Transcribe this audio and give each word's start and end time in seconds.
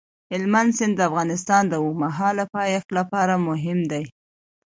هلمند 0.31 0.71
سیند 0.77 0.93
د 0.97 1.01
افغانستان 1.09 1.63
د 1.67 1.73
اوږدمهاله 1.83 2.43
پایښت 2.55 2.89
لپاره 2.97 3.33
مهم 3.47 3.79
دی. 3.91 4.03